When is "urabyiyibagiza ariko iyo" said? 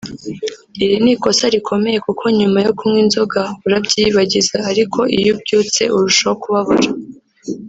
3.65-5.29